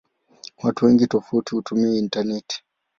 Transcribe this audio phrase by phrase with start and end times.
[0.63, 2.63] Watu wengi tofauti hutumia intaneti.